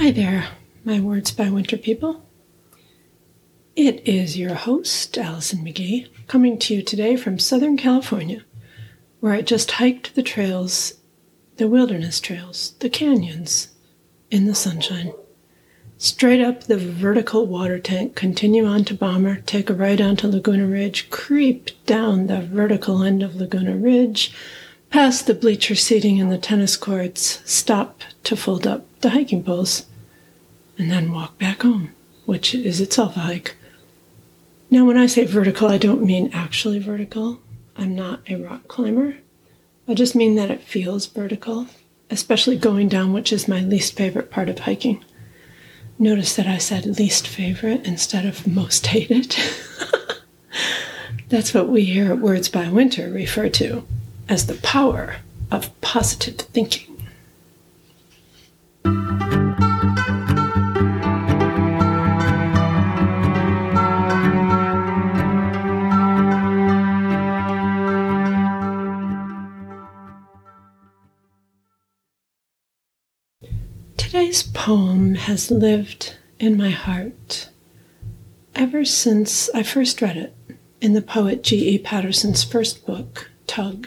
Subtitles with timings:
[0.00, 0.48] Hi there,
[0.82, 2.26] my words by winter people.
[3.76, 8.42] It is your host, Alison McGhee, coming to you today from Southern California,
[9.20, 10.94] where I just hiked the trails,
[11.58, 13.74] the wilderness trails, the canyons,
[14.30, 15.12] in the sunshine.
[15.98, 20.66] Straight up the vertical water tank, continue on to Bomber, take a right onto Laguna
[20.66, 24.32] Ridge, creep down the vertical end of Laguna Ridge,
[24.88, 29.84] past the bleacher seating and the tennis courts, stop to fold up the hiking poles,
[30.80, 31.92] and then walk back home,
[32.24, 33.54] which is itself a hike.
[34.70, 37.38] Now, when I say vertical, I don't mean actually vertical.
[37.76, 39.16] I'm not a rock climber.
[39.86, 41.66] I just mean that it feels vertical,
[42.08, 45.04] especially going down, which is my least favorite part of hiking.
[45.98, 49.36] Notice that I said least favorite instead of most hated.
[51.28, 53.86] That's what we here at Words by Winter refer to
[54.30, 55.16] as the power
[55.50, 56.89] of positive thinking.
[74.10, 77.48] Today's poem has lived in my heart
[78.56, 80.34] ever since I first read it
[80.80, 81.78] in the poet G.E.
[81.78, 83.86] Patterson's first book, Tug.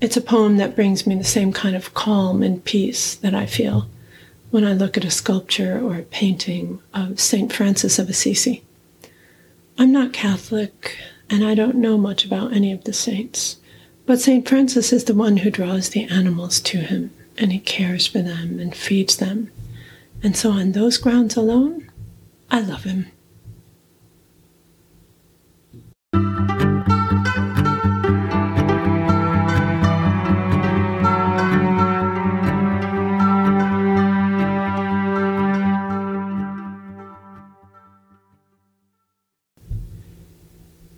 [0.00, 3.46] It's a poem that brings me the same kind of calm and peace that I
[3.46, 3.88] feel
[4.52, 7.52] when I look at a sculpture or a painting of St.
[7.52, 8.62] Francis of Assisi.
[9.76, 13.56] I'm not Catholic and I don't know much about any of the saints,
[14.06, 14.48] but St.
[14.48, 18.58] Francis is the one who draws the animals to him and he cares for them
[18.58, 19.50] and feeds them.
[20.22, 21.90] And so, on those grounds alone,
[22.50, 23.06] I love him.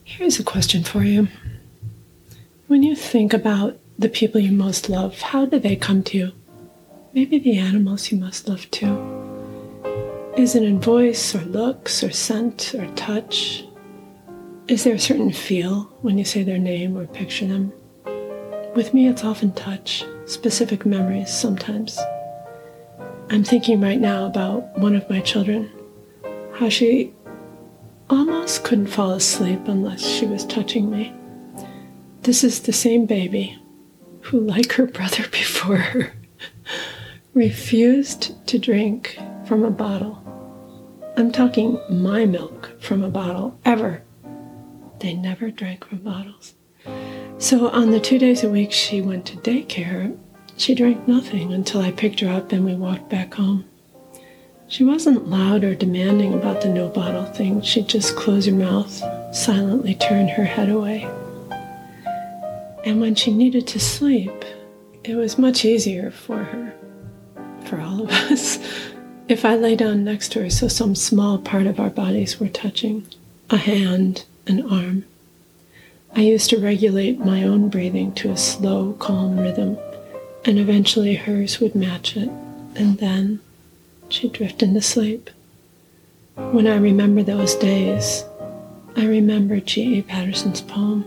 [0.05, 1.29] Here's a question for you.
[2.67, 6.33] When you think about the people you most love, how do they come to you?
[7.13, 8.97] Maybe the animals you most love too.
[10.37, 13.65] Is it in voice or looks or scent or touch?
[14.69, 17.73] Is there a certain feel when you say their name or picture them?
[18.77, 21.99] With me, it's often touch, specific memories sometimes.
[23.31, 25.73] I'm thinking right now about one of my children,
[26.55, 27.13] how she
[28.09, 31.13] almost couldn't fall asleep unless she was touching me.
[32.23, 33.59] This is the same baby
[34.29, 36.13] who, like her brother before her,
[37.33, 40.23] refused to drink from a bottle.
[41.17, 44.03] I'm talking my milk from a bottle, ever.
[45.01, 46.55] They never drank from bottles.
[47.39, 50.17] So on the two days a week she went to daycare,
[50.59, 53.65] she drank nothing until I picked her up and we walked back home.
[54.67, 57.63] She wasn't loud or demanding about the no bottle thing.
[57.63, 59.03] She'd just close her mouth,
[59.35, 61.09] silently turn her head away.
[62.85, 64.45] And when she needed to sleep,
[65.05, 66.75] it was much easier for her,
[67.65, 68.59] for all of us,
[69.29, 72.49] if I lay down next to her so some small part of our bodies were
[72.49, 73.07] touching
[73.51, 75.05] a hand, an arm.
[76.15, 79.79] I used to regulate my own breathing to a slow, calm rhythm,
[80.45, 82.31] and eventually hers would match it,
[82.75, 83.41] and then
[84.09, 85.31] she'd drift into sleep.
[86.35, 88.25] When I remember those days,
[88.97, 90.03] I remember G.E.
[90.03, 91.05] Patterson's poem.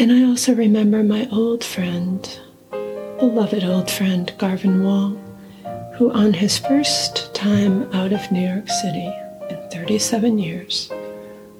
[0.00, 2.26] And I also remember my old friend,
[3.18, 5.10] beloved old friend Garvin Wall,
[5.96, 9.14] who on his first time out of New York City
[9.50, 10.90] in 37 years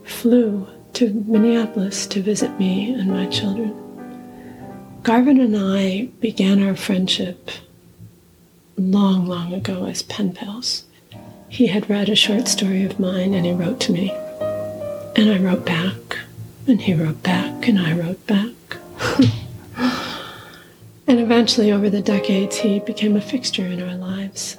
[0.04, 3.76] flew to Minneapolis to visit me and my children.
[5.02, 7.50] Garvin and I began our friendship
[8.78, 10.84] long, long ago as pen pals.
[11.50, 14.10] He had read a short story of mine and he wrote to me.
[15.14, 16.09] And I wrote back.
[16.66, 18.54] And he wrote back, and I wrote back.
[21.06, 24.56] and eventually, over the decades, he became a fixture in our lives.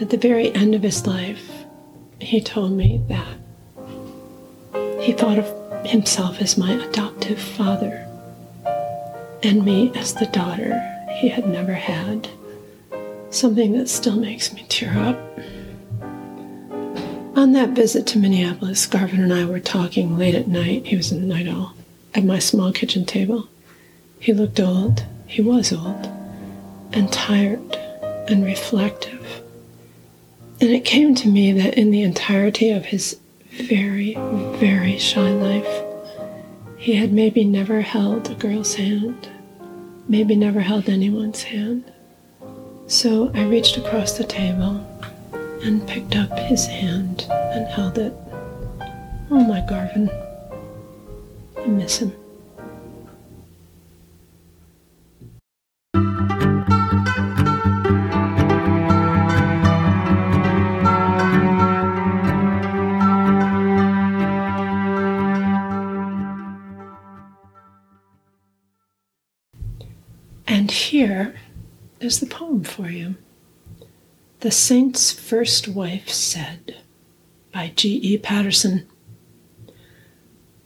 [0.00, 1.50] At the very end of his life,
[2.20, 3.36] he told me that
[5.00, 8.06] he thought of himself as my adoptive father
[9.42, 10.80] and me as the daughter
[11.16, 12.28] he had never had.
[13.30, 15.18] Something that still makes me tear up.
[17.34, 20.86] On that visit to Minneapolis, Garvin and I were talking late at night.
[20.86, 21.72] He was in the night owl
[22.14, 23.48] at my small kitchen table.
[24.20, 25.04] He looked old.
[25.26, 26.10] He was old
[26.92, 27.74] and tired
[28.28, 29.42] and reflective.
[30.60, 33.18] And it came to me that in the entirety of his
[33.50, 34.14] very,
[34.58, 35.84] very shy life,
[36.76, 39.30] he had maybe never held a girl's hand,
[40.06, 41.90] maybe never held anyone's hand.
[42.88, 44.86] So I reached across the table
[45.62, 48.12] and picked up his hand and held it.
[49.30, 50.10] Oh, my Garvin.
[51.56, 52.12] I miss him.
[70.46, 71.34] And here
[72.00, 73.14] is the poem for you.
[74.42, 76.78] The Saint's First Wife Said
[77.52, 78.18] by G.E.
[78.18, 78.88] Patterson.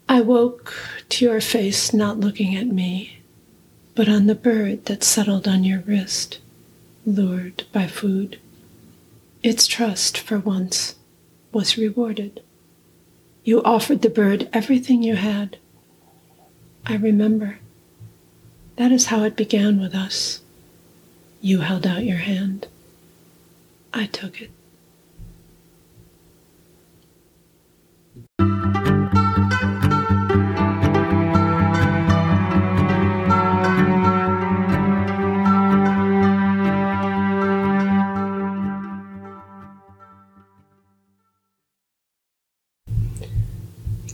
[0.09, 0.73] I woke
[1.11, 3.19] to your face not looking at me,
[3.95, 6.39] but on the bird that settled on your wrist,
[7.05, 8.41] lured by food.
[9.43, 10.95] Its trust, for once,
[11.53, 12.43] was rewarded.
[13.45, 15.59] You offered the bird everything you had.
[16.87, 17.59] I remember.
[18.77, 20.41] That is how it began with us.
[21.43, 22.69] You held out your hand.
[23.99, 24.51] I took it.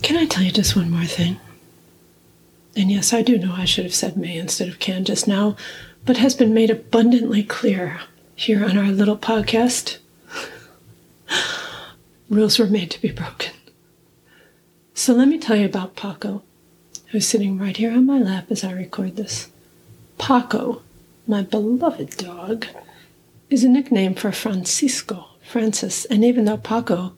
[0.01, 1.41] Can I tell you just one more thing?
[2.77, 5.57] And yes, I do know I should have said may instead of can just now,
[6.05, 7.99] but has been made abundantly clear
[8.35, 9.97] here on our little podcast.
[12.29, 13.53] Rules were made to be broken.
[14.93, 16.43] So let me tell you about Paco,
[17.07, 19.49] who's sitting right here on my lap as I record this.
[20.17, 20.81] Paco,
[21.27, 22.65] my beloved dog,
[23.49, 27.13] is a nickname for Francisco, Francis, and even though Paco,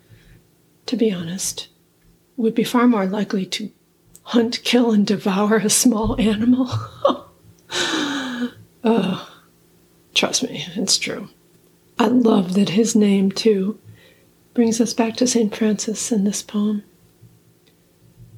[0.86, 1.68] to be honest,
[2.38, 3.72] would be far more likely to
[4.24, 6.68] hunt, kill, and devour a small animal.
[6.72, 7.30] oh,
[10.16, 11.30] trust me, it's true.
[12.00, 13.80] I love that his name, too,
[14.54, 15.56] brings us back to St.
[15.56, 16.84] Francis in this poem.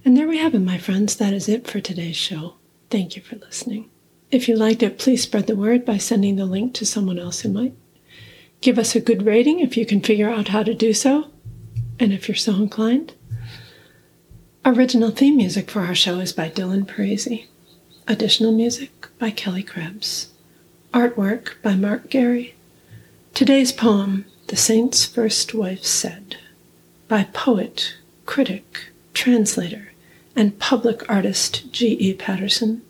[0.03, 1.15] And there we have it, my friends.
[1.15, 2.55] That is it for today's show.
[2.89, 3.89] Thank you for listening.
[4.29, 7.41] If you liked it, please spread the word by sending the link to someone else
[7.41, 7.73] who might.
[8.61, 11.29] Give us a good rating if you can figure out how to do so,
[11.99, 13.13] and if you're so inclined.
[14.65, 17.45] Original theme music for our show is by Dylan Parisi.
[18.07, 20.29] Additional music by Kelly Krebs.
[20.93, 22.55] Artwork by Mark Gary.
[23.33, 26.37] Today's poem, The Saint's First Wife Said,
[27.09, 27.95] by poet,
[28.25, 29.91] critic, translator,
[30.33, 32.13] and public artist G.E.
[32.13, 32.83] Patterson,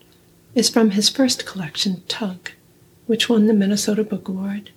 [0.53, 2.51] is from his first collection, Tug,
[3.07, 4.69] which won the Minnesota Book Award,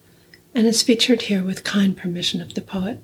[0.55, 3.01] and is featured here with kind permission of the poet.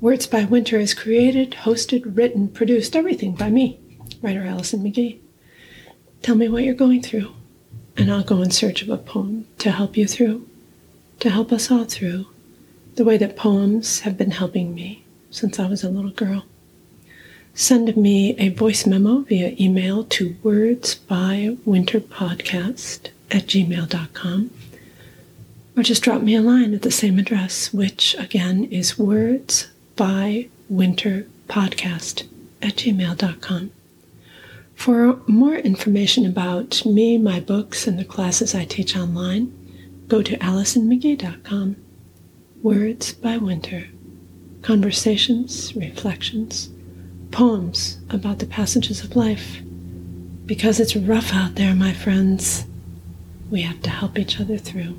[0.00, 3.80] Words by Winter is created, hosted, written, produced, everything by me,
[4.22, 5.18] writer Alison McGhee.
[6.22, 7.32] Tell me what you're going through,
[7.98, 10.46] and I'll go in search of a poem to help you through,
[11.20, 12.26] to help us all through,
[12.94, 16.44] the way that poems have been helping me since I was a little girl.
[17.54, 24.50] Send me a voice memo via email to wordsbywinterpodcast at gmail.com
[25.76, 30.48] or just drop me a line at the same address, which again is words by
[30.68, 32.26] winter podcast
[32.62, 33.70] at gmail.com.
[34.78, 39.52] For more information about me, my books, and the classes I teach online,
[40.06, 41.74] go to AlisonMcGhee.com.
[42.62, 43.88] Words by Winter.
[44.62, 46.70] Conversations, reflections,
[47.32, 49.60] poems about the passages of life.
[50.46, 52.64] Because it's rough out there, my friends,
[53.50, 54.94] we have to help each other through.